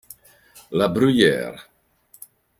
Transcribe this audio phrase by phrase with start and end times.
[0.71, 1.69] La Bruyère